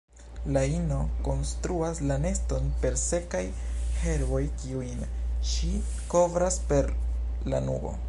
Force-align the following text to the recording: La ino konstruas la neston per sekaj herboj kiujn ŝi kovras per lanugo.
La 0.53 0.61
ino 0.75 0.95
konstruas 1.27 2.01
la 2.13 2.17
neston 2.23 2.71
per 2.85 2.97
sekaj 3.03 3.43
herboj 4.01 4.43
kiujn 4.65 5.07
ŝi 5.55 5.73
kovras 6.15 6.61
per 6.73 6.95
lanugo. 7.55 7.99